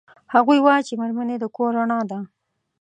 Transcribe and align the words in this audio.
هغوی 0.33 0.59
وایي 0.61 0.83
چې 0.87 0.93
میرمنې 0.99 1.35
د 1.39 1.45
کور 1.55 1.69
رڼا 1.77 1.99
ده 2.11 2.19